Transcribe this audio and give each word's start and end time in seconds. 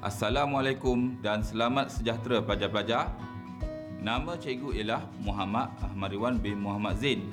Assalamualaikum 0.00 1.20
dan 1.20 1.44
selamat 1.44 1.92
sejahtera 1.92 2.40
pelajar-pelajar. 2.40 3.12
Nama 4.00 4.32
cikgu 4.32 4.72
ialah 4.80 5.04
Muhammad 5.20 5.76
Ahmad 5.84 6.16
Riwan 6.16 6.40
bin 6.40 6.56
Muhammad 6.56 6.96
Zain. 6.96 7.28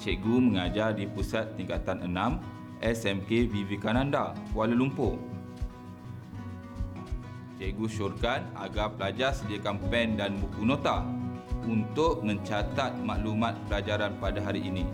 Cikgu 0.00 0.40
mengajar 0.40 0.96
di 0.96 1.04
Pusat 1.04 1.60
Tingkatan 1.60 2.08
6 2.08 2.40
SMK 2.80 3.52
Vivekananda, 3.52 4.32
Kuala 4.48 4.72
Lumpur. 4.72 5.20
Cikgu 7.60 7.84
syorkan 7.92 8.48
agar 8.56 8.96
pelajar 8.96 9.36
sediakan 9.36 9.76
pen 9.92 10.16
dan 10.16 10.40
buku 10.40 10.64
nota 10.64 11.04
untuk 11.68 12.24
mencatat 12.24 12.96
maklumat 13.04 13.52
pelajaran 13.68 14.16
pada 14.16 14.40
hari 14.40 14.64
ini. 14.64 14.88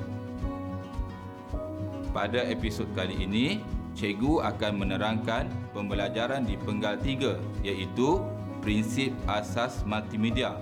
Pada 2.10 2.42
episod 2.50 2.90
kali 2.98 3.14
ini, 3.22 3.62
cikgu 3.94 4.42
akan 4.42 4.72
menerangkan 4.82 5.46
pembelajaran 5.76 6.48
di 6.48 6.56
penggal 6.56 6.96
3 6.96 7.36
iaitu 7.60 8.24
prinsip 8.64 9.12
asas 9.28 9.84
multimedia. 9.84 10.56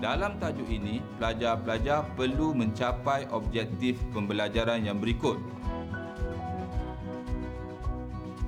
Dalam 0.00 0.40
tajuk 0.40 0.64
ini, 0.70 1.04
pelajar-pelajar 1.20 2.06
perlu 2.16 2.56
mencapai 2.56 3.28
objektif 3.28 4.00
pembelajaran 4.16 4.80
yang 4.80 4.96
berikut. 4.96 5.36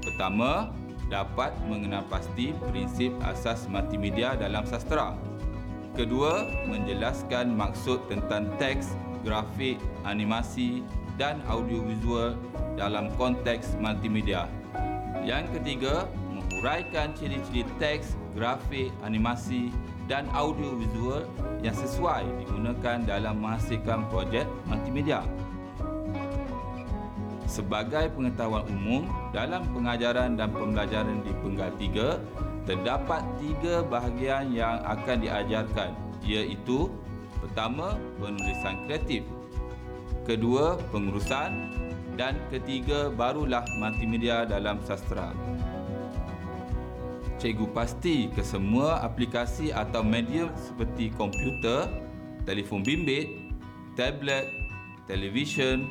Pertama, 0.00 0.72
dapat 1.10 1.50
mengenal 1.66 2.06
pasti 2.06 2.54
prinsip 2.70 3.10
asas 3.26 3.66
multimedia 3.66 4.38
dalam 4.38 4.62
sastera. 4.64 5.18
Kedua, 5.98 6.46
menjelaskan 6.70 7.50
maksud 7.50 8.06
tentang 8.06 8.46
teks, 8.62 8.94
grafik, 9.26 9.76
animasi 10.06 10.86
dan 11.18 11.42
audiovisual 11.50 12.38
dalam 12.78 13.10
konteks 13.18 13.74
multimedia. 13.82 14.46
Yang 15.20 15.60
ketiga, 15.60 16.08
menguraikan 16.32 17.12
ciri-ciri 17.16 17.68
teks, 17.76 18.16
grafik, 18.32 18.88
animasi 19.04 19.72
dan 20.08 20.26
audiovisual 20.34 21.28
yang 21.62 21.76
sesuai 21.76 22.26
digunakan 22.42 22.98
dalam 23.06 23.38
menghasilkan 23.38 24.08
projek 24.10 24.48
multimedia. 24.66 25.22
Sebagai 27.50 28.14
pengetahuan 28.14 28.62
umum, 28.70 29.02
dalam 29.34 29.66
pengajaran 29.74 30.38
dan 30.38 30.54
pembelajaran 30.54 31.18
di 31.26 31.32
penggal 31.42 31.70
3, 31.78 32.66
terdapat 32.66 33.22
tiga 33.42 33.82
bahagian 33.82 34.54
yang 34.54 34.78
akan 34.86 35.16
diajarkan 35.18 35.90
iaitu 36.22 36.86
pertama, 37.42 37.98
penulisan 38.22 38.86
kreatif 38.86 39.26
kedua, 40.30 40.78
pengurusan 40.94 41.74
dan 42.20 42.36
ketiga, 42.52 43.08
barulah 43.08 43.64
multimedia 43.80 44.44
dalam 44.44 44.76
sastera. 44.84 45.32
Cikgu 47.40 47.72
pasti 47.72 48.28
kesemua 48.28 49.00
aplikasi 49.00 49.72
atau 49.72 50.04
medium 50.04 50.52
seperti 50.52 51.08
komputer, 51.16 51.88
telefon 52.44 52.84
bimbit, 52.84 53.56
tablet, 53.96 54.52
televisyen, 55.08 55.88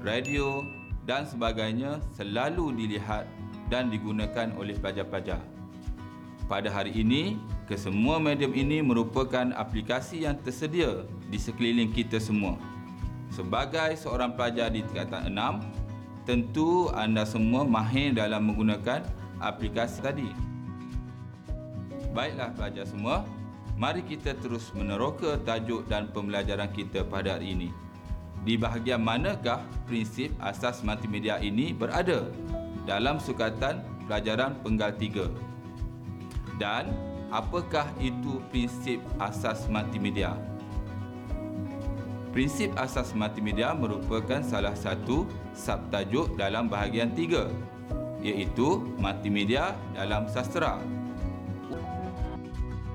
radio 0.00 0.64
dan 1.04 1.28
sebagainya 1.28 2.00
selalu 2.16 2.72
dilihat 2.72 3.28
dan 3.68 3.92
digunakan 3.92 4.48
oleh 4.56 4.72
pelajar-pelajar. 4.80 5.44
Pada 6.48 6.72
hari 6.72 6.96
ini, 6.96 7.36
kesemua 7.68 8.16
medium 8.16 8.56
ini 8.56 8.80
merupakan 8.80 9.52
aplikasi 9.52 10.24
yang 10.24 10.40
tersedia 10.40 11.04
di 11.28 11.36
sekeliling 11.36 11.92
kita 11.92 12.16
semua. 12.16 12.56
Sebagai 13.36 14.00
seorang 14.00 14.32
pelajar 14.32 14.72
di 14.72 14.80
tingkatan 14.80 15.28
6, 15.28 16.24
tentu 16.24 16.88
anda 16.96 17.28
semua 17.28 17.68
mahir 17.68 18.16
dalam 18.16 18.48
menggunakan 18.48 19.04
aplikasi 19.44 20.00
tadi. 20.00 20.32
Baiklah 22.16 22.56
pelajar 22.56 22.88
semua, 22.88 23.28
mari 23.76 24.00
kita 24.00 24.32
terus 24.40 24.72
meneroka 24.72 25.36
tajuk 25.44 25.84
dan 25.84 26.08
pembelajaran 26.16 26.72
kita 26.72 27.04
pada 27.04 27.36
hari 27.36 27.52
ini. 27.52 27.68
Di 28.40 28.56
bahagian 28.56 29.04
manakah 29.04 29.60
prinsip 29.84 30.32
asas 30.40 30.80
multimedia 30.80 31.36
ini 31.36 31.76
berada 31.76 32.32
dalam 32.88 33.20
sukatan 33.20 33.84
pelajaran 34.08 34.56
penggal 34.64 34.96
3? 34.96 35.28
Dan 36.56 36.88
apakah 37.28 37.84
itu 38.00 38.40
prinsip 38.48 38.96
asas 39.20 39.68
multimedia? 39.68 40.55
Prinsip 42.36 42.76
asas 42.76 43.16
multimedia 43.16 43.72
merupakan 43.72 44.44
salah 44.44 44.76
satu 44.76 45.24
subtajuk 45.56 46.36
dalam 46.36 46.68
bahagian 46.68 47.08
3 47.16 47.48
iaitu 48.20 48.76
multimedia 49.00 49.72
dalam 49.96 50.28
sastera. 50.28 50.76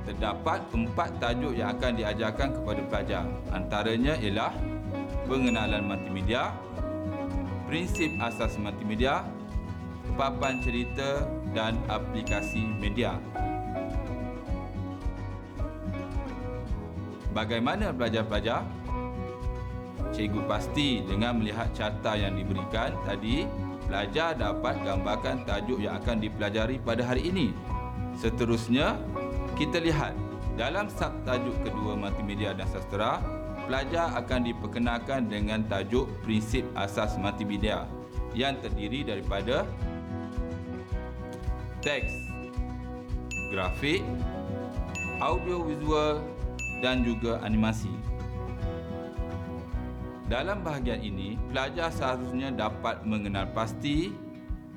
Terdapat 0.05 0.61
empat 0.69 1.17
tajuk 1.17 1.57
yang 1.57 1.73
akan 1.73 1.97
diajarkan 1.97 2.53
kepada 2.53 2.81
pelajar. 2.85 3.25
Antaranya 3.49 4.13
ialah 4.21 4.53
pengenalan 5.25 5.89
multimedia, 5.89 6.53
prinsip 7.65 8.13
asas 8.21 8.61
multimedia, 8.61 9.25
papan 10.21 10.61
cerita 10.61 11.25
dan 11.57 11.81
aplikasi 11.89 12.61
media. 12.77 13.17
Bagaimana 17.33 17.89
pelajar-pelajar? 17.89 18.80
Cikgu 20.11 20.43
pasti 20.43 20.99
dengan 21.07 21.39
melihat 21.39 21.71
carta 21.71 22.19
yang 22.19 22.35
diberikan 22.35 22.91
tadi, 23.07 23.47
pelajar 23.87 24.35
dapat 24.35 24.75
gambarkan 24.83 25.47
tajuk 25.47 25.79
yang 25.79 25.95
akan 26.03 26.19
dipelajari 26.19 26.83
pada 26.83 27.03
hari 27.07 27.31
ini. 27.31 27.55
Seterusnya, 28.19 28.99
kita 29.55 29.79
lihat 29.79 30.11
dalam 30.59 30.91
subtajuk 30.91 31.55
kedua 31.63 31.95
multimedia 31.95 32.51
dan 32.51 32.67
sastera, 32.67 33.23
pelajar 33.71 34.11
akan 34.19 34.51
diperkenalkan 34.51 35.31
dengan 35.31 35.63
tajuk 35.71 36.11
prinsip 36.27 36.67
asas 36.75 37.15
multimedia 37.15 37.87
yang 38.35 38.59
terdiri 38.59 39.07
daripada 39.07 39.63
teks, 41.79 42.11
grafik, 43.47 44.03
audio 45.23 45.63
visual 45.63 46.19
dan 46.83 47.07
juga 47.07 47.39
animasi. 47.47 48.10
Dalam 50.31 50.63
bahagian 50.63 51.03
ini, 51.03 51.35
pelajar 51.51 51.91
seharusnya 51.91 52.55
dapat 52.55 53.03
mengenal 53.03 53.51
pasti, 53.51 54.15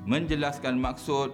menjelaskan 0.03 0.75
maksud 0.75 1.31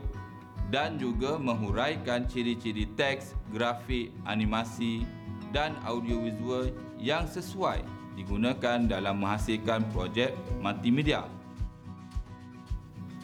dan 0.70 1.02
juga 1.02 1.42
menghuraikan 1.42 2.30
ciri-ciri 2.30 2.86
teks, 2.94 3.34
grafik, 3.50 4.14
animasi 4.30 5.09
dan 5.50 5.74
audiovisual 5.90 6.70
yang 7.02 7.26
sesuai 7.26 7.82
digunakan 8.14 8.86
dalam 8.86 9.26
menghasilkan 9.26 9.90
projek 9.90 10.38
multimedia. 10.62 11.26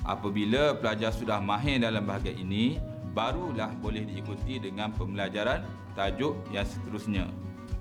Apabila 0.02 0.74
pelajar 0.82 1.14
sudah 1.14 1.38
mahir 1.38 1.78
dalam 1.78 2.10
bahagian 2.10 2.42
ini, 2.42 2.82
barulah 3.14 3.70
boleh 3.86 4.02
diikuti 4.02 4.58
dengan 4.58 4.90
pembelajaran 4.98 5.62
tajuk 5.94 6.34
yang 6.50 6.66
seterusnya 6.66 7.30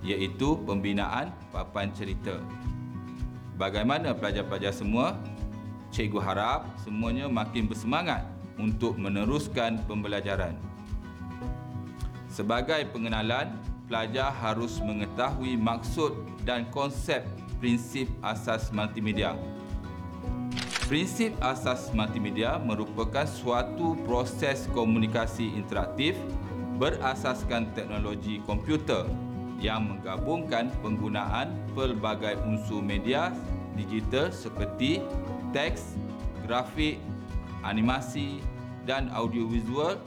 iaitu 0.04 0.60
pembinaan 0.68 1.32
papan 1.48 1.88
cerita. 1.96 2.36
Bagaimana 3.56 4.12
pelajar-pelajar 4.12 4.68
semua? 4.68 5.16
Cikgu 5.88 6.20
harap 6.20 6.68
semuanya 6.84 7.24
makin 7.24 7.64
bersemangat 7.64 8.20
untuk 8.60 9.00
meneruskan 9.00 9.80
pembelajaran. 9.88 10.52
Sebagai 12.28 12.84
pengenalan, 12.92 13.56
pelajar 13.88 14.28
harus 14.28 14.76
mengetahui 14.84 15.56
maksud 15.56 16.12
dan 16.44 16.68
konsep 16.68 17.24
prinsip 17.56 18.12
asas 18.20 18.68
multimedia. 18.76 19.32
Prinsip 20.84 21.32
asas 21.40 21.88
multimedia 21.96 22.60
merupakan 22.60 23.24
suatu 23.24 23.96
proses 24.04 24.68
komunikasi 24.76 25.56
interaktif 25.56 26.12
berasaskan 26.76 27.72
teknologi 27.72 28.36
komputer 28.44 29.08
yang 29.56 29.88
menggabungkan 29.88 30.68
penggunaan 30.84 31.56
pelbagai 31.72 32.36
unsur 32.44 32.84
media 32.84 33.32
digital 33.76 34.32
seperti 34.32 35.04
teks, 35.52 35.94
grafik, 36.48 36.98
animasi 37.62 38.40
dan 38.88 39.12
audiovisual 39.12 40.00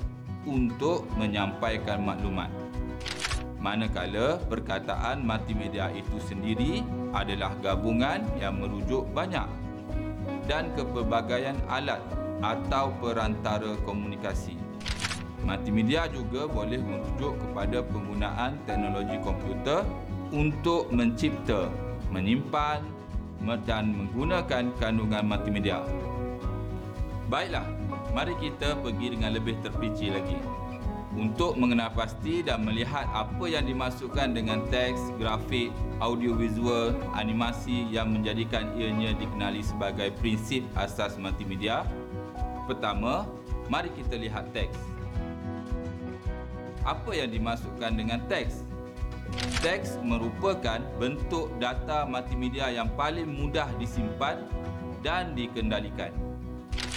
untuk 0.48 1.06
menyampaikan 1.20 2.02
maklumat. 2.04 2.50
Manakala 3.60 4.40
perkataan 4.48 5.28
multimedia 5.28 5.92
itu 5.92 6.16
sendiri 6.24 6.80
adalah 7.12 7.52
gabungan 7.60 8.24
yang 8.40 8.56
merujuk 8.56 9.04
banyak 9.12 9.44
dan 10.48 10.72
kepelbagaian 10.80 11.60
alat 11.68 12.00
atau 12.40 12.96
perantara 13.04 13.76
komunikasi. 13.84 14.56
Multimedia 15.44 16.08
juga 16.08 16.48
boleh 16.48 16.80
merujuk 16.80 17.36
kepada 17.36 17.84
penggunaan 17.84 18.60
teknologi 18.64 19.20
komputer 19.20 19.84
untuk 20.32 20.88
mencipta, 20.96 21.68
menyimpan 22.12 22.80
dan 23.66 23.96
menggunakan 23.96 24.76
kandungan 24.78 25.24
multimedia. 25.26 25.82
Baiklah, 27.30 27.66
mari 28.12 28.34
kita 28.42 28.78
pergi 28.82 29.14
dengan 29.14 29.38
lebih 29.38 29.58
terperinci 29.62 30.08
lagi. 30.10 30.40
Untuk 31.18 31.58
mengenal 31.58 31.90
pasti 31.98 32.46
dan 32.46 32.62
melihat 32.62 33.04
apa 33.10 33.50
yang 33.50 33.66
dimasukkan 33.66 34.38
dengan 34.38 34.62
teks, 34.70 35.10
grafik, 35.18 35.74
audiovisual, 36.00 36.94
animasi 37.18 37.90
yang 37.90 38.14
menjadikan 38.14 38.70
ianya 38.78 39.18
dikenali 39.18 39.66
sebagai 39.66 40.14
prinsip 40.22 40.62
asas 40.78 41.18
multimedia, 41.18 41.82
pertama, 42.70 43.26
mari 43.68 43.90
kita 43.98 44.22
lihat 44.22 44.54
teks. 44.54 44.78
Apa 46.86 47.12
yang 47.18 47.34
dimasukkan 47.34 47.92
dengan 47.98 48.22
teks? 48.30 48.64
Teks 49.60 50.00
merupakan 50.02 50.80
bentuk 50.98 51.52
data 51.62 52.08
multimedia 52.08 52.72
yang 52.74 52.90
paling 52.96 53.28
mudah 53.28 53.70
disimpan 53.78 54.42
dan 55.06 55.36
dikendalikan. 55.38 56.12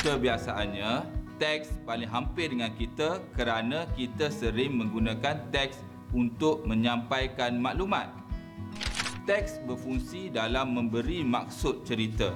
Kebiasaannya, 0.02 1.06
teks 1.43 1.75
paling 1.82 2.06
hampir 2.06 2.55
dengan 2.55 2.70
kita 2.75 3.19
kerana 3.34 3.87
kita 3.99 4.31
sering 4.31 4.79
menggunakan 4.79 5.43
teks 5.50 5.82
untuk 6.14 6.62
menyampaikan 6.69 7.58
maklumat. 7.58 8.11
Teks 9.26 9.62
berfungsi 9.67 10.31
dalam 10.31 10.75
memberi 10.75 11.23
maksud 11.23 11.87
cerita. 11.87 12.35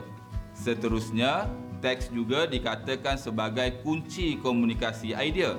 Seterusnya, 0.55 1.51
teks 1.83 2.11
juga 2.15 2.47
dikatakan 2.47 3.19
sebagai 3.19 3.83
kunci 3.83 4.39
komunikasi 4.39 5.13
idea. 5.13 5.59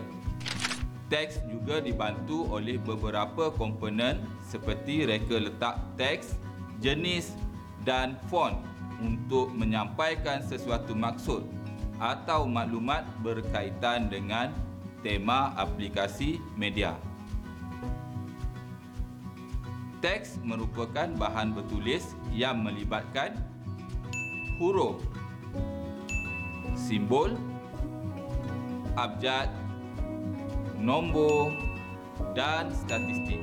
Teks 1.08 1.40
juga 1.48 1.80
dibantu 1.80 2.52
oleh 2.52 2.76
beberapa 2.76 3.48
komponen 3.56 4.20
seperti 4.44 5.08
reka 5.08 5.40
letak 5.40 5.80
teks, 5.96 6.36
jenis 6.84 7.32
dan 7.88 8.20
font 8.28 8.60
untuk 9.00 9.48
menyampaikan 9.56 10.44
sesuatu 10.44 10.92
maksud 10.92 11.48
atau 11.96 12.44
maklumat 12.44 13.08
berkaitan 13.24 14.12
dengan 14.12 14.52
tema 15.00 15.56
aplikasi 15.56 16.44
media. 16.60 17.00
Teks 20.04 20.44
merupakan 20.44 21.08
bahan 21.16 21.56
bertulis 21.56 22.04
yang 22.36 22.62
melibatkan 22.62 23.34
huruf, 24.60 25.00
simbol, 26.76 27.34
abjad, 28.94 29.50
nombor 30.80 31.54
dan 32.34 32.70
statistik. 32.74 33.42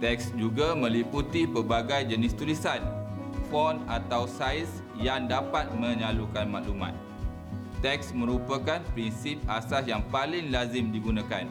Teks 0.00 0.32
juga 0.32 0.72
meliputi 0.72 1.44
pelbagai 1.44 2.08
jenis 2.08 2.32
tulisan, 2.32 2.80
font 3.52 3.84
atau 3.84 4.24
saiz 4.24 4.80
yang 4.96 5.28
dapat 5.28 5.68
menyalurkan 5.76 6.48
maklumat. 6.48 6.96
Teks 7.84 8.12
merupakan 8.12 8.80
prinsip 8.92 9.40
asas 9.48 9.88
yang 9.88 10.04
paling 10.08 10.52
lazim 10.52 10.92
digunakan. 10.92 11.48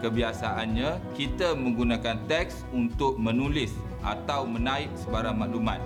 Kebiasaannya, 0.00 0.96
kita 1.12 1.52
menggunakan 1.52 2.24
teks 2.24 2.64
untuk 2.72 3.20
menulis 3.20 3.72
atau 4.00 4.48
menaik 4.48 4.88
sebarang 4.96 5.36
maklumat. 5.36 5.80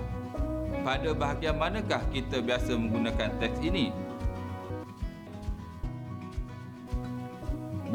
Pada 0.87 1.11
bahagian 1.11 1.59
manakah 1.59 1.99
kita 2.15 2.39
biasa 2.39 2.79
menggunakan 2.79 3.35
teks 3.43 3.59
ini? 3.59 3.91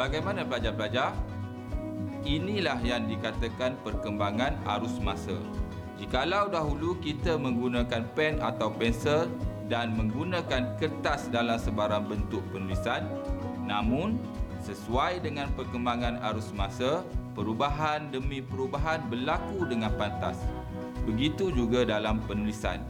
Bagaimana 0.01 0.49
pelajar-pelajar? 0.49 1.13
Inilah 2.25 2.81
yang 2.81 3.05
dikatakan 3.05 3.77
perkembangan 3.85 4.57
arus 4.81 4.97
masa. 4.97 5.37
Jikalau 6.01 6.49
dahulu 6.49 6.97
kita 7.05 7.37
menggunakan 7.37 8.09
pen 8.17 8.41
atau 8.41 8.73
pensel 8.73 9.29
dan 9.69 9.93
menggunakan 9.93 10.81
kertas 10.81 11.29
dalam 11.29 11.61
sebarang 11.61 12.09
bentuk 12.09 12.41
penulisan, 12.49 13.05
namun 13.69 14.17
sesuai 14.65 15.21
dengan 15.21 15.53
perkembangan 15.53 16.25
arus 16.33 16.49
masa, 16.57 17.05
perubahan 17.37 18.09
demi 18.09 18.41
perubahan 18.41 19.05
berlaku 19.05 19.69
dengan 19.69 19.93
pantas. 20.01 20.41
Begitu 21.05 21.53
juga 21.53 21.85
dalam 21.85 22.25
penulisan. 22.25 22.81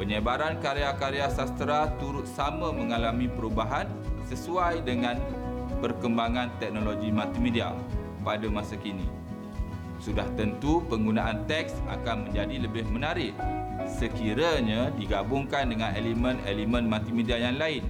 Penyebaran 0.00 0.64
karya-karya 0.64 1.28
sastera 1.28 1.92
turut 2.00 2.24
sama 2.24 2.72
mengalami 2.72 3.28
perubahan 3.28 3.84
sesuai 4.32 4.88
dengan 4.88 5.20
perkembangan 5.78 6.52
teknologi 6.58 7.10
multimedia 7.10 7.74
pada 8.22 8.46
masa 8.50 8.74
kini. 8.78 9.06
Sudah 9.98 10.26
tentu 10.38 10.82
penggunaan 10.86 11.46
teks 11.50 11.74
akan 11.90 12.30
menjadi 12.30 12.56
lebih 12.62 12.86
menarik 12.86 13.34
sekiranya 13.88 14.92
digabungkan 14.94 15.70
dengan 15.70 15.90
elemen-elemen 15.96 16.86
multimedia 16.86 17.40
yang 17.40 17.58
lain. 17.58 17.82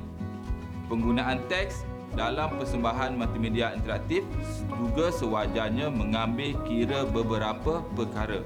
Penggunaan 0.88 1.44
teks 1.52 1.84
dalam 2.16 2.56
persembahan 2.56 3.18
multimedia 3.18 3.76
interaktif 3.76 4.24
juga 4.72 5.12
sewajarnya 5.12 5.92
mengambil 5.92 6.56
kira 6.64 7.04
beberapa 7.04 7.84
perkara 7.92 8.40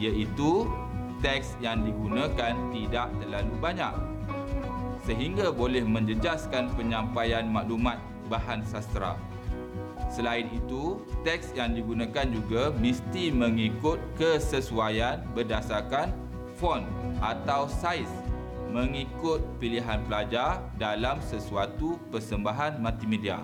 iaitu 0.00 0.66
teks 1.22 1.54
yang 1.62 1.84
digunakan 1.84 2.56
tidak 2.72 3.08
terlalu 3.20 3.54
banyak 3.60 3.94
sehingga 5.04 5.48
boleh 5.52 5.84
menjejaskan 5.84 6.72
penyampaian 6.76 7.46
maklumat 7.48 8.00
bahan 8.30 8.62
sastra. 8.62 9.18
Selain 10.06 10.46
itu, 10.54 11.02
teks 11.26 11.50
yang 11.58 11.74
digunakan 11.74 12.26
juga 12.30 12.70
mesti 12.78 13.34
mengikut 13.34 13.98
kesesuaian 14.14 15.22
berdasarkan 15.34 16.14
font 16.58 16.86
atau 17.18 17.66
saiz 17.66 18.08
mengikut 18.70 19.42
pilihan 19.58 19.98
pelajar 20.06 20.62
dalam 20.78 21.18
sesuatu 21.26 21.98
persembahan 22.14 22.78
multimedia. 22.78 23.42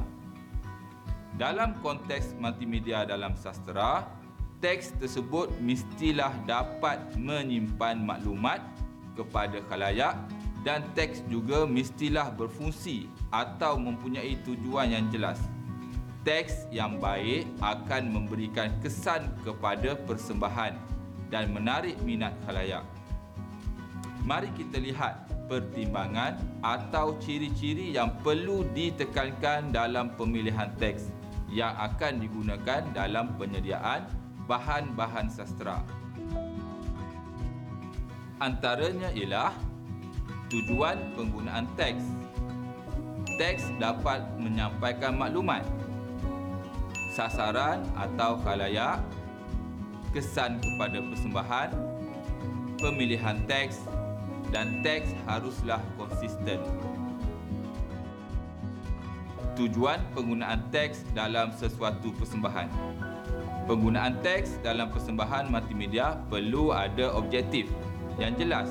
Dalam 1.36 1.76
konteks 1.84 2.32
multimedia 2.38 3.04
dalam 3.04 3.36
sastra, 3.36 4.06
teks 4.62 4.96
tersebut 4.96 5.52
mestilah 5.60 6.32
dapat 6.48 6.96
menyimpan 7.18 8.00
maklumat 8.00 8.62
kepada 9.18 9.60
khalayak 9.68 10.16
dan 10.64 10.80
teks 10.96 11.20
juga 11.28 11.68
mestilah 11.68 12.32
berfungsi 12.32 13.10
atau 13.30 13.78
mempunyai 13.78 14.38
tujuan 14.46 14.92
yang 14.92 15.06
jelas. 15.10 15.40
Teks 16.26 16.66
yang 16.74 16.98
baik 16.98 17.46
akan 17.62 18.10
memberikan 18.10 18.74
kesan 18.82 19.30
kepada 19.46 19.94
persembahan 19.94 20.74
dan 21.30 21.54
menarik 21.54 21.94
minat 22.02 22.34
khalayak. 22.42 22.82
Mari 24.26 24.50
kita 24.58 24.82
lihat 24.82 25.26
pertimbangan 25.46 26.34
atau 26.66 27.14
ciri-ciri 27.22 27.94
yang 27.94 28.10
perlu 28.26 28.66
ditekankan 28.74 29.70
dalam 29.70 30.10
pemilihan 30.18 30.74
teks 30.82 31.14
yang 31.46 31.70
akan 31.78 32.18
digunakan 32.18 32.82
dalam 32.90 33.38
penyediaan 33.38 34.02
bahan-bahan 34.50 35.30
sastra. 35.30 35.82
Antaranya 38.42 39.14
ialah 39.14 39.54
tujuan 40.50 41.14
penggunaan 41.14 41.66
teks. 41.78 42.04
Teks 43.36 43.68
dapat 43.76 44.24
menyampaikan 44.40 45.12
maklumat, 45.12 45.60
sasaran 47.12 47.84
atau 47.92 48.40
khalayak, 48.40 49.04
kesan 50.16 50.56
kepada 50.56 51.04
persembahan, 51.04 51.68
pemilihan 52.80 53.36
teks 53.44 53.84
dan 54.48 54.80
teks 54.80 55.12
haruslah 55.28 55.84
konsisten. 56.00 56.64
Tujuan 59.56 60.00
penggunaan 60.16 60.60
teks 60.72 61.04
dalam 61.12 61.52
sesuatu 61.52 62.16
persembahan. 62.16 62.72
Penggunaan 63.68 64.16
teks 64.24 64.56
dalam 64.64 64.88
persembahan 64.88 65.52
multimedia 65.52 66.16
perlu 66.32 66.72
ada 66.72 67.12
objektif 67.12 67.68
yang 68.16 68.32
jelas 68.40 68.68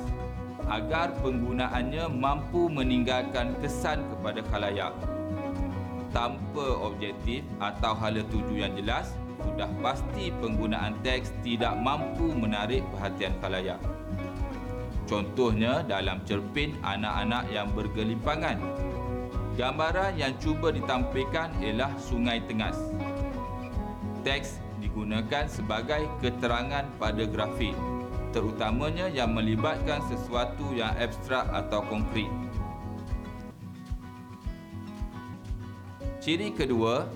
agar 0.70 1.14
penggunaannya 1.22 2.10
mampu 2.10 2.66
meninggalkan 2.70 3.54
kesan 3.62 4.02
kepada 4.10 4.42
khalayak. 4.50 4.94
Tanpa 6.10 6.68
objektif 6.80 7.44
atau 7.60 7.92
hala 7.92 8.24
tuju 8.32 8.66
yang 8.66 8.74
jelas, 8.74 9.14
sudah 9.44 9.70
pasti 9.84 10.32
penggunaan 10.42 10.96
teks 11.06 11.30
tidak 11.46 11.76
mampu 11.78 12.32
menarik 12.34 12.82
perhatian 12.96 13.36
khalayak. 13.44 13.78
Contohnya 15.06 15.86
dalam 15.86 16.18
cerpen 16.26 16.74
anak-anak 16.82 17.46
yang 17.54 17.70
bergelimpangan. 17.78 18.58
Gambaran 19.56 20.18
yang 20.18 20.34
cuba 20.42 20.74
ditampilkan 20.74 21.62
ialah 21.62 21.94
Sungai 22.02 22.42
Tengas. 22.44 22.76
Teks 24.26 24.60
digunakan 24.82 25.46
sebagai 25.46 26.10
keterangan 26.20 26.90
pada 26.98 27.24
grafik 27.30 27.78
terutamanya 28.36 29.08
yang 29.08 29.32
melibatkan 29.32 30.04
sesuatu 30.12 30.76
yang 30.76 30.92
abstrak 31.00 31.48
atau 31.56 31.80
konkret. 31.88 32.28
Ciri 36.20 36.52
kedua, 36.52 37.08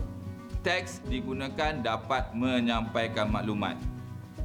teks 0.64 1.04
digunakan 1.12 1.76
dapat 1.84 2.32
menyampaikan 2.32 3.28
maklumat. 3.28 3.76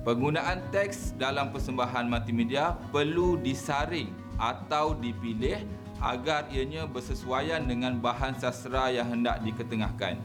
Penggunaan 0.02 0.66
teks 0.74 1.14
dalam 1.14 1.54
persembahan 1.54 2.10
multimedia 2.10 2.74
perlu 2.90 3.38
disaring 3.38 4.10
atau 4.34 4.98
dipilih 4.98 5.62
agar 6.02 6.50
ianya 6.50 6.90
bersesuaian 6.90 7.62
dengan 7.64 8.02
bahan 8.02 8.34
sastra 8.34 8.90
yang 8.90 9.08
hendak 9.14 9.40
diketengahkan. 9.46 10.18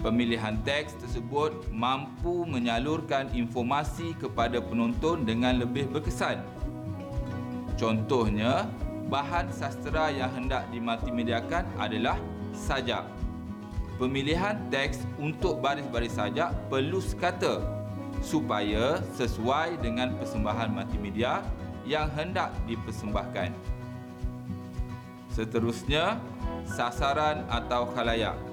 Pemilihan 0.00 0.56
teks 0.64 0.96
tersebut 0.96 1.68
mampu 1.68 2.48
menyalurkan 2.48 3.28
informasi 3.36 4.16
kepada 4.16 4.56
penonton 4.56 5.28
dengan 5.28 5.60
lebih 5.60 5.92
berkesan. 5.92 6.40
Contohnya, 7.76 8.64
bahan 9.12 9.52
sastra 9.52 10.08
yang 10.08 10.32
hendak 10.32 10.64
dimultimediakan 10.72 11.68
adalah 11.76 12.16
sajak. 12.56 13.04
Pemilihan 14.00 14.56
teks 14.72 15.04
untuk 15.20 15.60
baris-baris 15.60 16.16
sajak 16.16 16.48
perlu 16.72 17.04
sekata 17.04 17.60
supaya 18.24 19.04
sesuai 19.20 19.84
dengan 19.84 20.16
persembahan 20.16 20.72
multimedia 20.72 21.44
yang 21.84 22.08
hendak 22.16 22.56
dipersembahkan. 22.64 23.52
Seterusnya, 25.28 26.16
sasaran 26.64 27.44
atau 27.52 27.84
khalayak. 27.92 28.49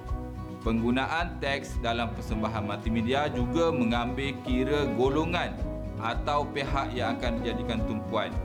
Penggunaan 0.67 1.39
teks 1.39 1.79
dalam 1.79 2.11
persembahan 2.11 2.67
multimedia 2.67 3.31
juga 3.31 3.71
mengambil 3.71 4.35
kira 4.43 4.83
golongan 4.99 5.55
atau 5.95 6.43
pihak 6.43 6.91
yang 6.91 7.15
akan 7.15 7.39
dijadikan 7.39 7.79
tumpuan. 7.87 8.35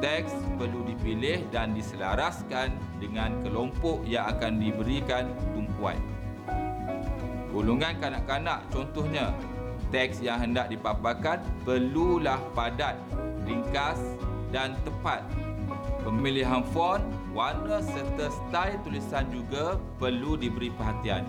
Teks 0.00 0.32
perlu 0.56 0.88
dipilih 0.88 1.44
dan 1.52 1.76
diselaraskan 1.76 2.72
dengan 3.04 3.36
kelompok 3.44 4.00
yang 4.08 4.32
akan 4.32 4.56
diberikan 4.56 5.28
tumpuan. 5.52 6.00
Golongan 7.52 8.00
kanak-kanak 8.00 8.64
contohnya, 8.72 9.36
teks 9.92 10.24
yang 10.24 10.40
hendak 10.40 10.72
dipaparkan 10.72 11.44
perlulah 11.68 12.40
padat, 12.56 12.96
ringkas 13.44 14.00
dan 14.56 14.72
tepat. 14.88 15.20
Pemilihan 16.00 16.64
font, 16.72 17.04
warna 17.36 17.84
serta 17.84 18.32
style 18.32 18.80
tulisan 18.88 19.28
juga 19.28 19.76
perlu 20.00 20.32
diberi 20.40 20.72
perhatian 20.72 21.28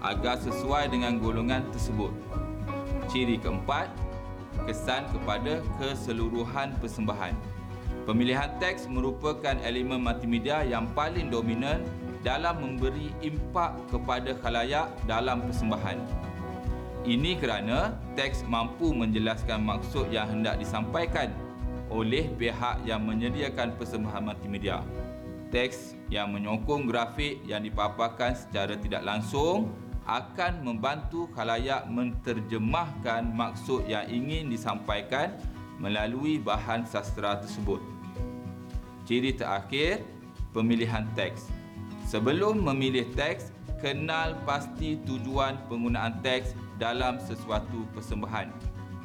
agar 0.00 0.40
sesuai 0.40 0.92
dengan 0.92 1.20
golongan 1.20 1.64
tersebut. 1.72 2.12
Ciri 3.10 3.36
keempat, 3.40 3.92
kesan 4.64 5.08
kepada 5.12 5.60
keseluruhan 5.80 6.76
persembahan. 6.80 7.34
Pemilihan 8.08 8.50
teks 8.58 8.88
merupakan 8.88 9.54
elemen 9.60 10.00
multimedia 10.00 10.64
yang 10.64 10.88
paling 10.96 11.28
dominan 11.28 11.84
dalam 12.20 12.60
memberi 12.60 13.12
impak 13.24 13.76
kepada 13.88 14.36
khalayak 14.40 14.88
dalam 15.04 15.44
persembahan. 15.44 15.98
Ini 17.00 17.40
kerana 17.40 17.96
teks 18.12 18.44
mampu 18.44 18.92
menjelaskan 18.92 19.64
maksud 19.64 20.12
yang 20.12 20.28
hendak 20.28 20.60
disampaikan 20.60 21.32
oleh 21.88 22.28
pihak 22.36 22.84
yang 22.84 23.02
menyediakan 23.08 23.72
persembahan 23.80 24.20
multimedia. 24.20 24.84
Teks 25.50 25.98
yang 26.12 26.30
menyokong 26.30 26.86
grafik 26.86 27.42
yang 27.42 27.66
dipaparkan 27.66 28.38
secara 28.38 28.78
tidak 28.78 29.02
langsung 29.02 29.72
akan 30.10 30.66
membantu 30.66 31.30
khalayak 31.30 31.86
menterjemahkan 31.86 33.30
maksud 33.30 33.86
yang 33.86 34.02
ingin 34.10 34.50
disampaikan 34.50 35.38
melalui 35.78 36.42
bahan 36.42 36.82
sastra 36.82 37.38
tersebut. 37.38 37.78
Ciri 39.06 39.38
terakhir, 39.38 40.02
pemilihan 40.50 41.06
teks. 41.14 41.46
Sebelum 42.10 42.58
memilih 42.58 43.06
teks, 43.14 43.54
kenal 43.78 44.34
pasti 44.42 44.98
tujuan 45.06 45.54
penggunaan 45.70 46.18
teks 46.26 46.58
dalam 46.82 47.22
sesuatu 47.22 47.86
persembahan 47.94 48.50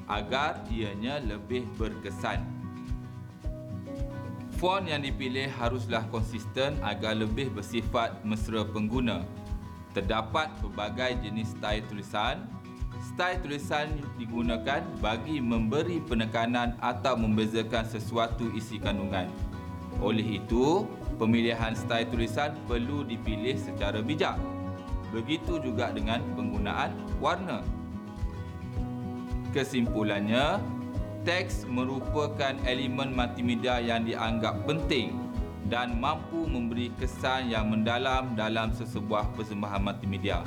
agar 0.10 0.58
ianya 0.74 1.22
lebih 1.22 1.70
berkesan. 1.78 2.42
Font 4.58 4.90
yang 4.90 5.06
dipilih 5.06 5.54
haruslah 5.54 6.02
konsisten 6.10 6.80
agar 6.82 7.14
lebih 7.14 7.54
bersifat 7.54 8.26
mesra 8.26 8.66
pengguna 8.66 9.22
terdapat 9.96 10.52
pelbagai 10.60 11.24
jenis 11.24 11.56
style 11.56 11.82
tulisan. 11.88 12.44
Style 13.00 13.40
tulisan 13.40 13.96
digunakan 14.20 14.84
bagi 15.00 15.40
memberi 15.40 16.04
penekanan 16.04 16.76
atau 16.84 17.16
membezakan 17.16 17.88
sesuatu 17.88 18.52
isi 18.52 18.76
kandungan. 18.76 19.32
Oleh 20.04 20.44
itu, 20.44 20.84
pemilihan 21.16 21.72
style 21.72 22.12
tulisan 22.12 22.52
perlu 22.68 23.08
dipilih 23.08 23.56
secara 23.56 24.04
bijak. 24.04 24.36
Begitu 25.16 25.64
juga 25.64 25.96
dengan 25.96 26.20
penggunaan 26.36 26.92
warna. 27.24 27.64
Kesimpulannya, 29.56 30.60
teks 31.24 31.64
merupakan 31.72 32.54
elemen 32.68 33.16
multimedia 33.16 33.80
yang 33.80 34.04
dianggap 34.04 34.68
penting 34.68 35.25
dan 35.66 35.98
mampu 35.98 36.46
memberi 36.46 36.94
kesan 36.98 37.50
yang 37.50 37.74
mendalam 37.74 38.38
dalam 38.38 38.70
sesebuah 38.74 39.34
persembahan 39.34 39.82
multimedia. 39.82 40.46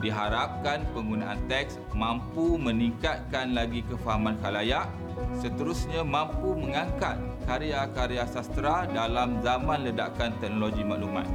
Diharapkan 0.00 0.88
penggunaan 0.96 1.36
teks 1.44 1.76
mampu 1.92 2.56
meningkatkan 2.56 3.52
lagi 3.52 3.84
kefahaman 3.84 4.40
khalayak, 4.40 4.88
seterusnya 5.36 6.00
mampu 6.00 6.56
mengangkat 6.56 7.20
karya-karya 7.44 8.24
sastra 8.24 8.88
dalam 8.88 9.44
zaman 9.44 9.84
ledakan 9.84 10.32
teknologi 10.40 10.80
maklumat. 10.80 11.28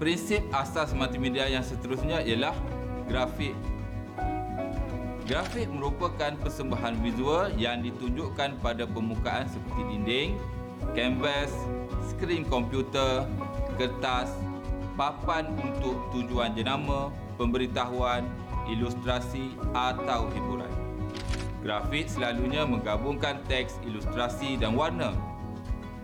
Prinsip 0.00 0.46
asas 0.54 0.96
multimedia 0.96 1.44
yang 1.50 1.60
seterusnya 1.60 2.24
ialah 2.24 2.56
grafik. 3.04 3.52
Grafik 5.28 5.68
merupakan 5.68 6.32
persembahan 6.40 7.04
visual 7.04 7.52
yang 7.60 7.84
ditunjukkan 7.84 8.64
pada 8.64 8.88
permukaan 8.88 9.44
seperti 9.44 9.82
dinding, 9.92 10.40
kanvas, 10.92 11.52
skrin 12.10 12.42
komputer, 12.46 13.24
kertas, 13.78 14.34
papan 14.98 15.54
untuk 15.62 16.10
tujuan 16.10 16.52
jenama, 16.58 17.14
pemberitahuan, 17.38 18.26
ilustrasi 18.66 19.54
atau 19.70 20.26
hiburan. 20.34 20.70
Grafik 21.62 22.10
selalunya 22.10 22.66
menggabungkan 22.66 23.42
teks, 23.46 23.78
ilustrasi 23.86 24.58
dan 24.58 24.74
warna. 24.74 25.14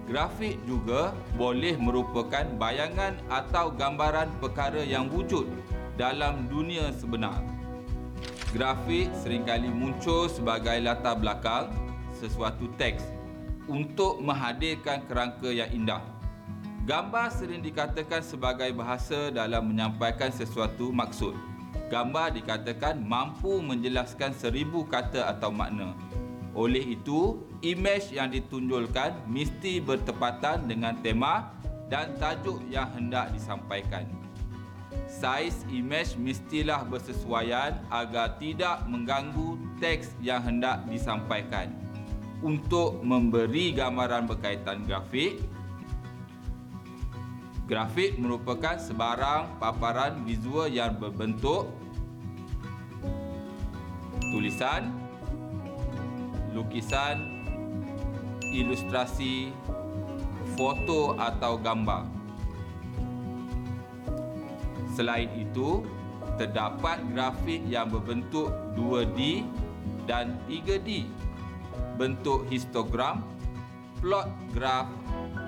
Grafik 0.04 0.60
juga 0.68 1.16
boleh 1.34 1.74
merupakan 1.80 2.44
bayangan 2.60 3.16
atau 3.32 3.72
gambaran 3.72 4.28
perkara 4.38 4.84
yang 4.84 5.08
wujud 5.08 5.48
dalam 5.96 6.46
dunia 6.52 6.92
sebenar. 6.92 7.40
Grafik 8.54 9.10
seringkali 9.24 9.66
muncul 9.66 10.30
sebagai 10.30 10.78
latar 10.84 11.18
belakang 11.18 11.72
sesuatu 12.14 12.70
teks 12.78 13.23
untuk 13.66 14.20
menghadirkan 14.20 15.04
kerangka 15.08 15.48
yang 15.48 15.70
indah. 15.72 16.02
Gambar 16.84 17.32
sering 17.32 17.64
dikatakan 17.64 18.20
sebagai 18.20 18.68
bahasa 18.76 19.32
dalam 19.32 19.72
menyampaikan 19.72 20.28
sesuatu 20.28 20.92
maksud. 20.92 21.32
Gambar 21.88 22.36
dikatakan 22.36 23.00
mampu 23.00 23.64
menjelaskan 23.64 24.36
seribu 24.36 24.84
kata 24.84 25.32
atau 25.32 25.48
makna. 25.48 25.96
Oleh 26.52 26.84
itu, 26.84 27.40
imej 27.64 28.12
yang 28.12 28.28
ditunjulkan 28.28 29.16
mesti 29.26 29.80
bertepatan 29.80 30.68
dengan 30.68 30.94
tema 31.00 31.56
dan 31.88 32.12
tajuk 32.20 32.60
yang 32.68 32.88
hendak 32.92 33.32
disampaikan. 33.32 34.04
Saiz 35.08 35.64
imej 35.72 36.14
mestilah 36.20 36.84
bersesuaian 36.84 37.80
agar 37.90 38.36
tidak 38.36 38.84
mengganggu 38.86 39.56
teks 39.80 40.14
yang 40.22 40.44
hendak 40.44 40.84
disampaikan 40.86 41.83
untuk 42.44 43.00
memberi 43.00 43.72
gambaran 43.72 44.28
berkaitan 44.28 44.84
grafik. 44.84 45.40
Grafik 47.64 48.20
merupakan 48.20 48.76
sebarang 48.76 49.56
paparan 49.56 50.20
visual 50.28 50.68
yang 50.68 51.00
berbentuk 51.00 51.72
tulisan, 54.28 54.92
lukisan, 56.52 57.24
ilustrasi, 58.52 59.48
foto 60.52 61.16
atau 61.16 61.56
gambar. 61.56 62.04
Selain 64.92 65.32
itu, 65.32 65.80
terdapat 66.36 67.00
grafik 67.16 67.64
yang 67.64 67.88
berbentuk 67.88 68.52
2D 68.76 69.48
dan 70.04 70.36
3D 70.44 71.08
bentuk 71.94 72.46
histogram, 72.50 73.22
plot 74.02 74.28
graf 74.52 74.90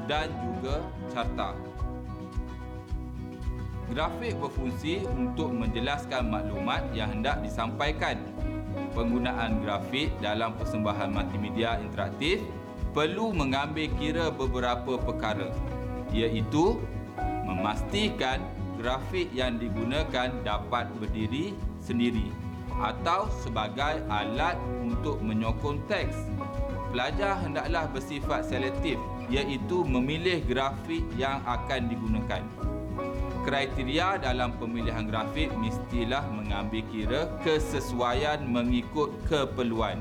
dan 0.07 0.31
juga 0.43 0.83
carta. 1.11 1.51
Grafik 3.87 4.35
berfungsi 4.43 5.07
untuk 5.07 5.55
menjelaskan 5.55 6.27
maklumat 6.27 6.91
yang 6.91 7.19
hendak 7.19 7.39
disampaikan. 7.43 8.19
Penggunaan 8.99 9.63
grafik 9.63 10.11
dalam 10.19 10.59
persembahan 10.59 11.13
multimedia 11.13 11.79
interaktif 11.79 12.43
perlu 12.97 13.31
mengambil 13.31 13.93
kira 14.01 14.33
beberapa 14.33 14.97
perkara 14.99 15.53
iaitu 16.11 16.81
memastikan 17.47 18.41
grafik 18.81 19.29
yang 19.37 19.61
digunakan 19.61 20.33
dapat 20.43 20.89
berdiri 20.99 21.53
sendiri 21.79 22.46
atau 22.81 23.33
sebagai 23.43 24.05
alat 24.09 24.57
untuk 24.85 25.21
menyokong 25.25 25.81
teks 25.89 26.17
pelajar 26.97 27.37
hendaklah 27.45 27.85
bersifat 27.93 28.49
selektif 28.49 28.97
iaitu 29.29 29.85
memilih 29.85 30.41
grafik 30.49 31.05
yang 31.21 31.45
akan 31.45 31.93
digunakan. 31.93 32.43
Kriteria 33.45 34.17
dalam 34.19 34.57
pemilihan 34.57 35.05
grafik 35.05 35.53
mestilah 35.61 36.25
mengambil 36.33 36.83
kira 36.89 37.29
kesesuaian 37.45 38.43
mengikut 38.43 39.13
keperluan. 39.29 40.01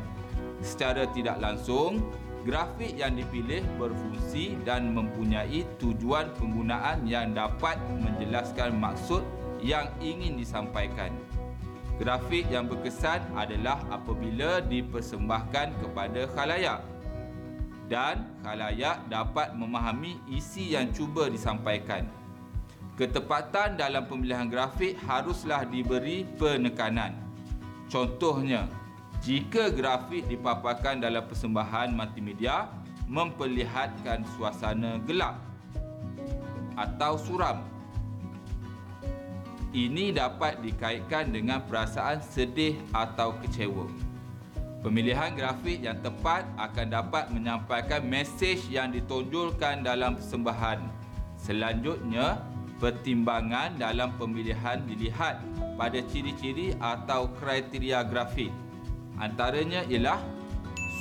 Secara 0.64 1.06
tidak 1.12 1.44
langsung, 1.44 2.02
grafik 2.48 2.96
yang 2.96 3.14
dipilih 3.20 3.62
berfungsi 3.78 4.58
dan 4.64 4.96
mempunyai 4.96 5.68
tujuan 5.78 6.32
penggunaan 6.40 7.06
yang 7.06 7.36
dapat 7.36 7.76
menjelaskan 8.02 8.80
maksud 8.80 9.22
yang 9.62 9.92
ingin 10.00 10.40
disampaikan. 10.40 11.14
Grafik 11.96 12.52
yang 12.52 12.68
berkesan 12.68 13.24
adalah 13.40 13.80
apabila 13.88 14.60
dipersembahkan 14.60 15.80
kepada 15.80 16.28
khalayak 16.36 16.84
dan 17.88 18.28
khalayak 18.44 19.00
dapat 19.08 19.56
memahami 19.56 20.20
isi 20.28 20.76
yang 20.76 20.92
cuba 20.92 21.32
disampaikan. 21.32 22.04
Ketepatan 23.00 23.80
dalam 23.80 24.08
pemilihan 24.08 24.48
grafik 24.48 24.96
haruslah 25.08 25.64
diberi 25.68 26.24
penekanan. 26.36 27.16
Contohnya, 27.92 28.68
jika 29.24 29.72
grafik 29.72 30.28
dipaparkan 30.28 31.00
dalam 31.00 31.24
persembahan 31.28 31.96
multimedia 31.96 32.72
memperlihatkan 33.08 34.26
suasana 34.36 35.00
gelap 35.06 35.40
atau 36.76 37.16
suram 37.16 37.64
ini 39.76 40.16
dapat 40.16 40.64
dikaitkan 40.64 41.36
dengan 41.36 41.60
perasaan 41.68 42.24
sedih 42.24 42.80
atau 42.96 43.36
kecewa. 43.44 43.84
Pemilihan 44.80 45.36
grafik 45.36 45.84
yang 45.84 46.00
tepat 46.00 46.48
akan 46.56 46.88
dapat 46.88 47.28
menyampaikan 47.36 48.00
mesej 48.08 48.64
yang 48.72 48.94
ditonjolkan 48.96 49.84
dalam 49.84 50.16
persembahan. 50.16 50.80
Selanjutnya, 51.36 52.40
pertimbangan 52.80 53.76
dalam 53.76 54.16
pemilihan 54.16 54.80
dilihat 54.88 55.44
pada 55.76 56.00
ciri-ciri 56.08 56.72
atau 56.80 57.28
kriteria 57.36 58.08
grafik. 58.08 58.54
Antaranya 59.20 59.84
ialah 59.92 60.22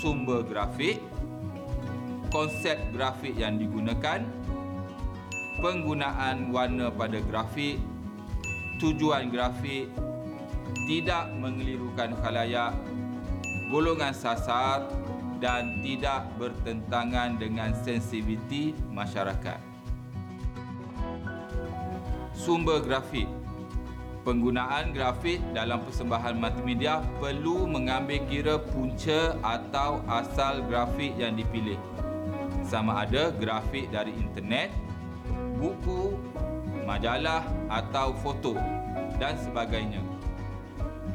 sumber 0.02 0.42
grafik, 0.42 0.98
konsep 2.32 2.80
grafik 2.90 3.36
yang 3.38 3.60
digunakan, 3.60 4.24
penggunaan 5.60 6.50
warna 6.50 6.88
pada 6.90 7.20
grafik, 7.20 7.78
tujuan 8.78 9.30
grafik, 9.30 9.90
tidak 10.90 11.30
mengelirukan 11.38 12.14
khalayak, 12.22 12.74
golongan 13.68 14.14
sasar 14.14 14.86
dan 15.38 15.82
tidak 15.84 16.28
bertentangan 16.40 17.36
dengan 17.36 17.74
sensitiviti 17.84 18.72
masyarakat. 18.90 19.60
Sumber 22.34 22.82
grafik 22.82 23.30
Penggunaan 24.24 24.96
grafik 24.96 25.36
dalam 25.52 25.84
persembahan 25.84 26.40
multimedia 26.40 27.04
perlu 27.20 27.68
mengambil 27.68 28.24
kira 28.24 28.56
punca 28.56 29.36
atau 29.44 30.00
asal 30.08 30.64
grafik 30.64 31.12
yang 31.20 31.36
dipilih. 31.36 31.76
Sama 32.64 33.04
ada 33.04 33.28
grafik 33.36 33.92
dari 33.92 34.16
internet, 34.16 34.72
buku, 35.60 36.16
majalah 36.84 37.42
atau 37.72 38.12
foto 38.20 38.54
dan 39.16 39.34
sebagainya. 39.40 40.04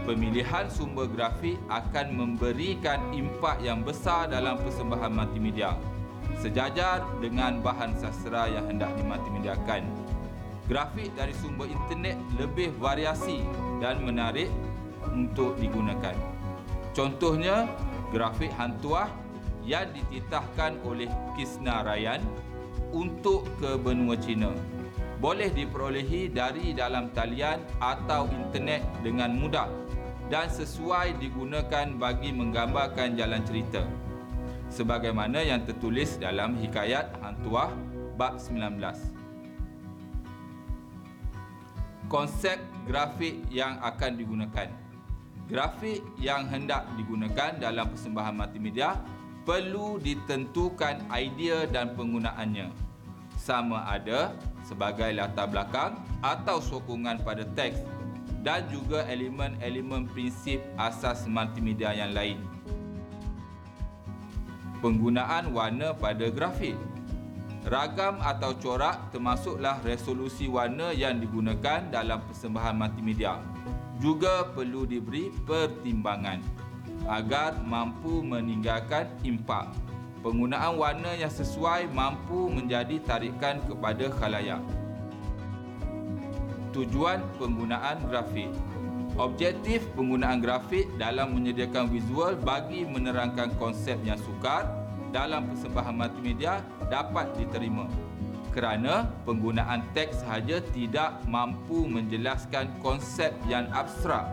Pemilihan 0.04 0.66
sumber 0.74 1.06
grafik 1.06 1.62
akan 1.70 2.08
memberikan 2.18 3.14
impak 3.14 3.62
yang 3.62 3.86
besar 3.86 4.26
dalam 4.26 4.58
persembahan 4.58 5.14
multimedia 5.14 5.78
sejajar 6.40 7.04
dengan 7.20 7.60
bahan 7.60 7.94
sastra 8.00 8.48
yang 8.48 8.66
hendak 8.70 8.90
dimultimediakan. 8.96 9.84
Grafik 10.70 11.10
dari 11.18 11.34
sumber 11.34 11.68
internet 11.68 12.16
lebih 12.38 12.72
variasi 12.78 13.42
dan 13.82 14.06
menarik 14.06 14.48
untuk 15.10 15.58
digunakan. 15.58 16.14
Contohnya, 16.94 17.66
grafik 18.14 18.54
hantuah 18.54 19.10
yang 19.66 19.90
dititahkan 19.92 20.78
oleh 20.86 21.10
Kisna 21.34 21.82
Ryan 21.82 22.22
untuk 22.94 23.46
ke 23.58 23.78
benua 23.78 24.18
China 24.18 24.54
boleh 25.20 25.52
diperolehi 25.52 26.32
dari 26.32 26.72
dalam 26.72 27.12
talian 27.12 27.60
atau 27.84 28.32
internet 28.32 28.88
dengan 29.04 29.36
mudah 29.36 29.68
dan 30.32 30.48
sesuai 30.48 31.20
digunakan 31.20 31.92
bagi 32.00 32.32
menggambarkan 32.32 33.20
jalan 33.20 33.44
cerita. 33.44 33.84
Sebagaimana 34.70 35.44
yang 35.44 35.66
tertulis 35.66 36.16
dalam 36.22 36.56
Hikayat 36.56 37.20
Hantuah 37.20 37.74
bab 38.16 38.40
19. 38.40 38.80
Konsep 42.08 42.58
grafik 42.86 43.42
yang 43.50 43.78
akan 43.82 44.12
digunakan. 44.18 44.70
Grafik 45.50 46.06
yang 46.22 46.46
hendak 46.46 46.86
digunakan 46.94 47.58
dalam 47.58 47.90
persembahan 47.90 48.34
multimedia 48.38 49.02
perlu 49.50 49.98
ditentukan 49.98 51.10
idea 51.10 51.66
dan 51.66 51.98
penggunaannya. 51.98 52.70
Sama 53.34 53.82
ada 53.90 54.38
sebagai 54.64 55.12
latar 55.16 55.48
belakang 55.50 56.00
atau 56.24 56.60
sokongan 56.60 57.22
pada 57.24 57.44
teks 57.56 57.80
dan 58.44 58.64
juga 58.72 59.04
elemen-elemen 59.08 60.08
prinsip 60.12 60.64
asas 60.80 61.28
multimedia 61.28 61.92
yang 61.92 62.16
lain. 62.16 62.40
Penggunaan 64.80 65.52
warna 65.52 65.92
pada 65.92 66.32
grafik 66.32 66.80
Ragam 67.68 68.24
atau 68.24 68.56
corak 68.56 69.12
termasuklah 69.12 69.84
resolusi 69.84 70.48
warna 70.48 70.96
yang 70.96 71.20
digunakan 71.20 71.84
dalam 71.92 72.24
persembahan 72.24 72.72
multimedia. 72.72 73.36
Juga 74.00 74.48
perlu 74.56 74.88
diberi 74.88 75.28
pertimbangan 75.44 76.40
agar 77.12 77.60
mampu 77.68 78.24
meninggalkan 78.24 79.12
impak 79.28 79.68
penggunaan 80.20 80.76
warna 80.76 81.16
yang 81.16 81.32
sesuai 81.32 81.88
mampu 81.96 82.52
menjadi 82.52 83.00
tarikan 83.04 83.64
kepada 83.64 84.12
khalayak. 84.12 84.62
Tujuan 86.76 87.24
penggunaan 87.40 88.04
grafik. 88.08 88.52
Objektif 89.20 89.84
penggunaan 89.98 90.40
grafik 90.40 90.88
dalam 90.96 91.36
menyediakan 91.36 91.92
visual 91.92 92.40
bagi 92.40 92.88
menerangkan 92.88 93.52
konsep 93.60 94.00
yang 94.06 94.20
sukar 94.22 94.70
dalam 95.12 95.50
persembahan 95.50 95.96
multimedia 95.96 96.64
dapat 96.88 97.28
diterima. 97.36 97.90
Kerana 98.54 99.10
penggunaan 99.26 99.86
teks 99.92 100.24
sahaja 100.24 100.62
tidak 100.72 101.20
mampu 101.28 101.86
menjelaskan 101.90 102.70
konsep 102.80 103.34
yang 103.50 103.68
abstrak 103.76 104.26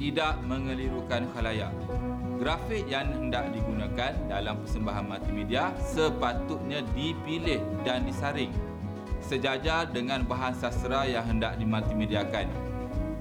tidak 0.00 0.40
mengelirukan 0.48 1.28
khalayak 1.36 1.68
grafik 2.40 2.88
yang 2.88 3.12
hendak 3.12 3.52
digunakan 3.52 4.16
dalam 4.24 4.56
persembahan 4.64 5.04
multimedia 5.04 5.76
sepatutnya 5.76 6.80
dipilih 6.96 7.60
dan 7.84 8.08
disaring 8.08 8.48
sejajar 9.20 9.84
dengan 9.92 10.24
bahan 10.24 10.56
sastra 10.56 11.04
yang 11.04 11.28
hendak 11.28 11.60
dimultimediakan 11.60 12.48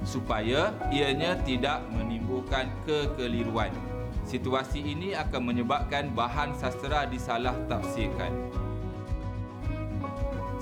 supaya 0.07 0.71
ianya 0.87 1.35
tidak 1.43 1.83
menimbulkan 1.91 2.71
kekeliruan. 2.87 3.75
Situasi 4.23 4.79
ini 4.79 5.11
akan 5.11 5.51
menyebabkan 5.51 6.15
bahan 6.15 6.55
sastra 6.55 7.03
disalah 7.03 7.51
tafsirkan. 7.67 8.31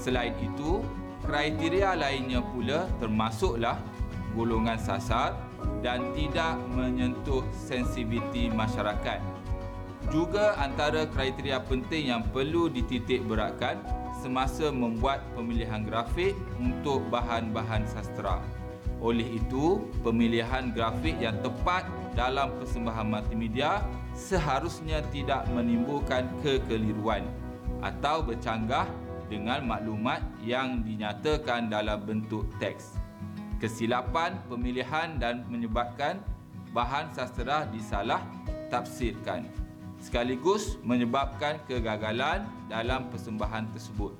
Selain 0.01 0.33
itu, 0.41 0.81
kriteria 1.21 1.93
lainnya 1.93 2.41
pula 2.41 2.89
termasuklah 2.97 3.77
golongan 4.33 4.81
sasar 4.81 5.46
dan 5.81 6.13
tidak 6.17 6.57
menyentuh 6.73 7.45
sensitiviti 7.53 8.49
masyarakat. 8.51 9.19
Juga 10.07 10.55
antara 10.55 11.03
kriteria 11.11 11.59
penting 11.67 12.15
yang 12.15 12.23
perlu 12.31 12.71
dititik 12.71 13.27
beratkan 13.27 13.75
semasa 14.23 14.71
membuat 14.71 15.21
pemilihan 15.35 15.83
grafik 15.83 16.33
untuk 16.57 17.03
bahan-bahan 17.11 17.83
sastra. 17.85 18.39
Oleh 18.97 19.37
itu, 19.37 19.83
pemilihan 20.01 20.73
grafik 20.73 21.13
yang 21.21 21.37
tepat 21.45 21.85
dalam 22.17 22.49
persembahan 22.57 23.05
multimedia 23.05 23.85
seharusnya 24.17 25.05
tidak 25.13 25.45
menimbulkan 25.53 26.25
kekeliruan 26.41 27.21
atau 27.85 28.25
bercanggah 28.25 28.89
dengan 29.29 29.61
maklumat 29.69 30.23
yang 30.41 30.81
dinyatakan 30.81 31.69
dalam 31.69 32.01
bentuk 32.01 32.47
teks 32.57 33.06
kesilapan 33.57 34.37
pemilihan 34.45 35.17
dan 35.17 35.45
menyebabkan 35.49 36.21
bahan 36.71 37.09
sastra 37.13 37.65
disalah 37.73 38.21
tafsirkan 38.69 39.49
sekaligus 39.97 40.77
menyebabkan 40.85 41.57
kegagalan 41.65 42.45
dalam 42.69 43.09
persembahan 43.09 43.65
tersebut. 43.73 44.13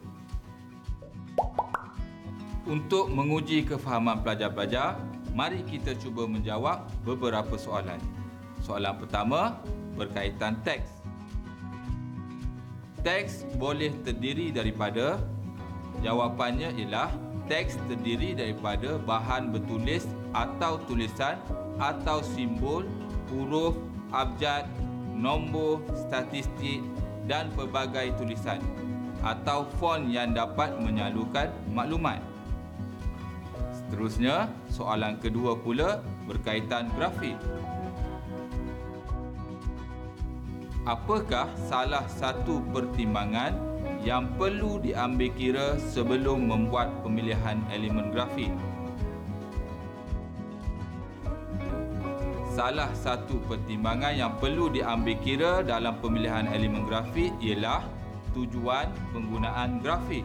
Untuk 2.67 3.07
menguji 3.13 3.63
kefahaman 3.63 4.25
pelajar-pelajar, 4.25 4.99
mari 5.31 5.63
kita 5.63 5.95
cuba 5.95 6.27
menjawab 6.27 6.83
beberapa 7.07 7.55
soalan. 7.55 8.01
Soalan 8.59 8.97
pertama 8.99 9.55
berkaitan 9.95 10.59
teks. 10.67 10.99
Teks 13.05 13.47
boleh 13.55 13.93
terdiri 14.03 14.51
daripada 14.51 15.21
Jawapannya 16.05 16.77
ialah 16.77 17.09
teks 17.47 17.79
terdiri 17.87 18.35
daripada 18.35 18.99
bahan 19.01 19.51
bertulis 19.55 20.05
atau 20.35 20.79
tulisan 20.85 21.39
atau 21.79 22.19
simbol, 22.21 22.83
huruf, 23.31 23.75
abjad, 24.11 24.67
nombor, 25.11 25.81
statistik 26.07 26.83
dan 27.25 27.51
pelbagai 27.55 28.15
tulisan 28.15 28.61
atau 29.25 29.65
font 29.81 30.07
yang 30.07 30.31
dapat 30.31 30.77
menyalurkan 30.77 31.49
maklumat. 31.73 32.21
Seterusnya, 33.73 34.51
soalan 34.69 35.17
kedua 35.17 35.57
pula 35.57 36.03
berkaitan 36.29 36.91
grafik. 36.93 37.35
Apakah 40.87 41.51
salah 41.67 42.07
satu 42.07 42.63
pertimbangan 42.71 43.51
yang 44.07 44.23
perlu 44.39 44.79
diambil 44.79 45.27
kira 45.35 45.67
sebelum 45.91 46.47
membuat 46.47 46.87
pemilihan 47.03 47.59
elemen 47.67 48.15
grafik? 48.15 48.47
Salah 52.55 52.87
satu 52.95 53.35
pertimbangan 53.51 54.15
yang 54.15 54.31
perlu 54.39 54.71
diambil 54.71 55.19
kira 55.19 55.59
dalam 55.59 55.99
pemilihan 55.99 56.47
elemen 56.55 56.87
grafik 56.87 57.35
ialah 57.43 57.83
tujuan 58.31 58.87
penggunaan 59.11 59.83
grafik. 59.83 60.23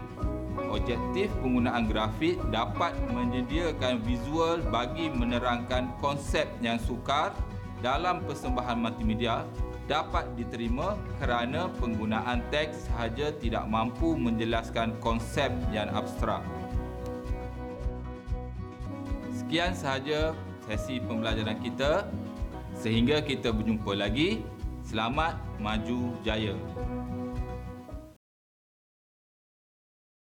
Objektif 0.71 1.35
penggunaan 1.43 1.91
grafik 1.91 2.39
dapat 2.55 2.95
menyediakan 3.11 3.99
visual 4.07 4.63
bagi 4.71 5.11
menerangkan 5.11 5.91
konsep 5.99 6.47
yang 6.63 6.79
sukar 6.79 7.35
dalam 7.83 8.23
persembahan 8.23 8.79
multimedia 8.79 9.43
dapat 9.91 10.31
diterima 10.39 10.95
kerana 11.19 11.67
penggunaan 11.83 12.43
teks 12.55 12.87
sahaja 12.87 13.35
tidak 13.37 13.67
mampu 13.67 14.15
menjelaskan 14.15 14.95
konsep 15.03 15.51
yang 15.75 15.91
abstrak. 15.91 16.43
Sekian 19.35 19.75
sahaja 19.75 20.33
sesi 20.65 21.03
pembelajaran 21.03 21.59
kita. 21.61 22.07
Sehingga 22.73 23.21
kita 23.21 23.53
berjumpa 23.53 23.93
lagi. 23.93 24.41
Selamat 24.83 25.39
maju 25.61 26.17
jaya. 26.27 26.57